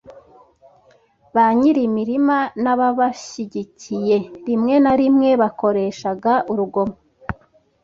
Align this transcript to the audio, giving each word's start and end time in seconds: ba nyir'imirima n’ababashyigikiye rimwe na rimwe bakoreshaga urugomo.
ba 1.33 1.45
nyir'imirima 1.57 2.37
n’ababashyigikiye 2.63 4.17
rimwe 4.47 4.75
na 4.83 4.93
rimwe 4.99 5.29
bakoreshaga 5.41 6.33
urugomo. 6.51 6.95